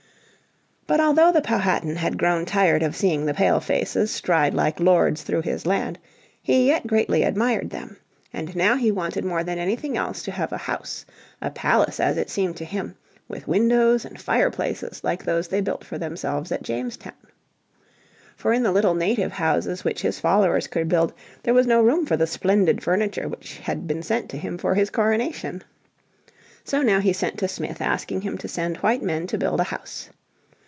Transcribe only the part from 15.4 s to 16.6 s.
they built for themselves